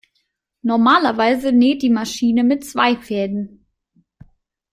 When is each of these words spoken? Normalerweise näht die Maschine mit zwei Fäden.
Normalerweise 0.63 1.51
näht 1.51 1.83
die 1.83 1.91
Maschine 1.91 2.43
mit 2.43 2.65
zwei 2.65 2.97
Fäden. 2.97 3.67